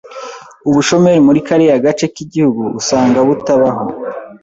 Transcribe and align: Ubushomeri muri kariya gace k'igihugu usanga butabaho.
Ubushomeri 0.69 1.19
muri 1.27 1.39
kariya 1.47 1.83
gace 1.85 2.05
k'igihugu 2.13 2.61
usanga 2.79 3.19
butabaho. 3.27 3.83